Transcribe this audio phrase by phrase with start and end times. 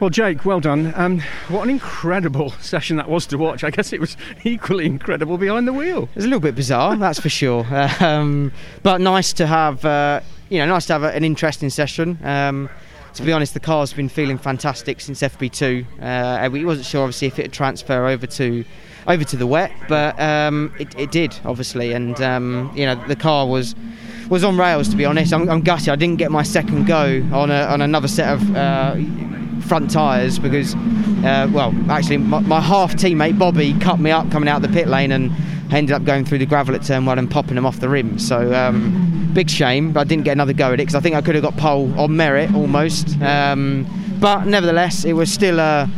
[0.00, 0.94] Well, Jake, well done.
[0.96, 3.62] Um, what an incredible session that was to watch.
[3.62, 6.04] I guess it was equally incredible behind the wheel.
[6.04, 7.66] It was a little bit bizarre, that's for sure.
[8.00, 8.52] Um,
[8.82, 12.18] but nice to have, uh, you know, nice to have an interesting session.
[12.24, 12.70] Um,
[13.14, 15.84] to be honest, the car's been feeling fantastic since FP2.
[16.00, 18.64] Uh, we wasn't sure, obviously, if it would transfer over to
[19.06, 21.92] over to the wet, but um, it, it, did, obviously.
[21.92, 23.74] And um, you know, the car was
[24.30, 24.88] was on rails.
[24.90, 25.90] To be honest, I'm, I'm gutted.
[25.90, 28.56] I didn't get my second go on a, on another set of.
[28.56, 28.96] Uh,
[29.60, 34.48] front tyres because, uh, well, actually, my, my, half teammate Bobby cut me up coming
[34.48, 35.32] out the pit lane and
[35.72, 38.18] ended up going through the gravel at turn one and popping them off the rim.
[38.18, 39.92] So, um, big shame.
[39.92, 41.56] But I didn't get another go at it because I think I could have got
[41.56, 43.20] pole on merit almost.
[43.20, 43.86] Um,
[44.20, 45.88] but nevertheless, it was still a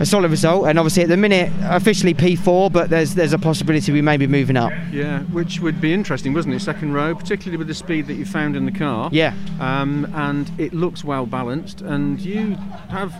[0.00, 0.66] a solid result.
[0.66, 4.26] And obviously, at the minute, officially P4, but there's there's a possibility we may be
[4.26, 4.72] moving up.
[4.90, 6.60] Yeah, which would be interesting, wasn't it?
[6.60, 9.08] Second row, particularly with the speed that you found in the car.
[9.12, 9.34] Yeah.
[9.60, 12.54] Um, and it looks well balanced, and you
[12.90, 13.14] have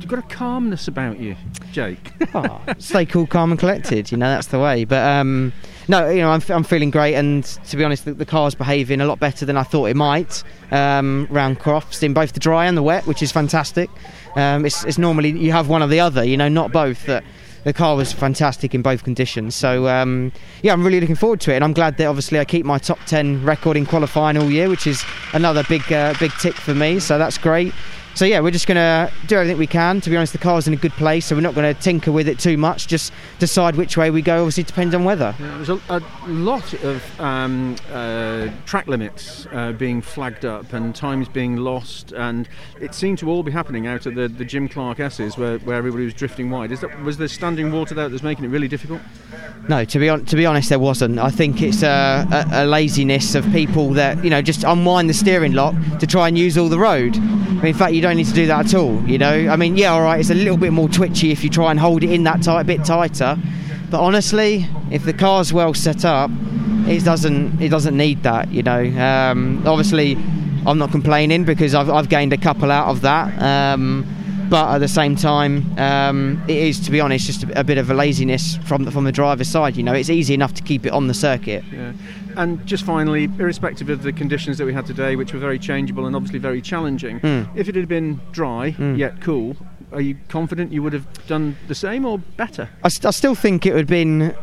[0.00, 1.36] you've got a calmness about you,
[1.72, 2.12] Jake.
[2.34, 4.10] oh, stay cool, calm, and collected.
[4.10, 4.84] You know that's the way.
[4.84, 5.52] But um,
[5.92, 9.00] no, you know I'm, I'm feeling great, and to be honest, the, the car's behaving
[9.02, 10.42] a lot better than I thought it might.
[10.70, 13.90] Um, round Crofts in both the dry and the wet, which is fantastic.
[14.34, 17.04] Um, it's, it's, normally you have one or the other, you know, not both.
[17.06, 17.22] That
[17.64, 19.54] the car was fantastic in both conditions.
[19.54, 22.46] So um, yeah, I'm really looking forward to it, and I'm glad that obviously I
[22.46, 26.32] keep my top 10 record in qualifying all year, which is another big uh, big
[26.40, 27.00] tick for me.
[27.00, 27.74] So that's great
[28.14, 30.00] so yeah, we're just going to do everything we can.
[30.00, 32.12] To be honest, the car's in a good place, so we're not going to tinker
[32.12, 32.86] with it too much.
[32.86, 34.40] Just decide which way we go.
[34.40, 35.34] Obviously, depends on weather.
[35.38, 40.94] Yeah, there's a, a lot of um, uh, track limits uh, being flagged up and
[40.94, 42.48] times being lost, and
[42.80, 45.76] it seemed to all be happening out of the, the Jim Clark S's, where, where
[45.76, 46.70] everybody was drifting wide.
[46.70, 49.00] Is that was there standing water there that's making it really difficult?
[49.68, 51.18] No, to be on, to be honest, there wasn't.
[51.18, 55.14] I think it's a, a, a laziness of people that you know just unwind the
[55.14, 57.16] steering lock to try and use all the road.
[57.16, 59.02] in fact, you don't need to do that at all.
[59.08, 61.50] You know, I mean, yeah, all right, it's a little bit more twitchy if you
[61.50, 63.38] try and hold it in that tight, bit tighter.
[63.90, 66.30] But honestly, if the car's well set up,
[66.86, 68.50] it doesn't it doesn't need that.
[68.50, 70.16] You know, um, obviously,
[70.66, 73.40] I'm not complaining because I've, I've gained a couple out of that.
[73.40, 74.06] Um,
[74.52, 77.78] but at the same time, um, it is, to be honest, just a, a, bit
[77.78, 79.78] of a laziness from the, from the driver's side.
[79.78, 81.64] You know, it's easy enough to keep it on the circuit.
[81.72, 81.94] Yeah.
[82.36, 86.04] And just finally, irrespective of the conditions that we had today, which were very changeable
[86.04, 87.48] and obviously very challenging, mm.
[87.56, 88.98] if it had been dry mm.
[88.98, 89.56] yet cool,
[89.90, 92.68] are you confident you would have done the same or better?
[92.84, 94.36] I, st- I still think it would have been.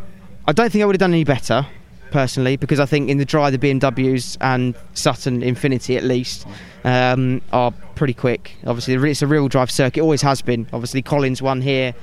[0.48, 1.68] I don't think I would have done any better
[2.12, 6.46] personally because I think in the dry the BMWs and Sutton Infiniti at least
[6.84, 8.56] um, are pretty quick.
[8.66, 10.68] Obviously, it's a rear drive circuit, always has been.
[10.74, 11.94] Obviously, Colin's won here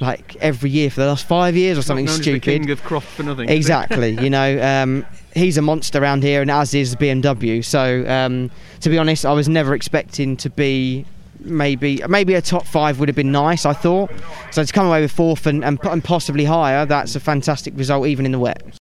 [0.00, 2.42] like every year for the last five years or something stupid.
[2.42, 3.48] king of Croft for nothing.
[3.48, 7.64] Exactly, you know, um, he's a monster around here, and as is BMW.
[7.64, 8.50] So, um,
[8.80, 11.06] to be honest, I was never expecting to be
[11.40, 13.64] maybe maybe a top five would have been nice.
[13.66, 14.10] I thought
[14.50, 16.86] so to come away with fourth and, and, and possibly higher.
[16.86, 18.74] That's a fantastic result, even in the wet.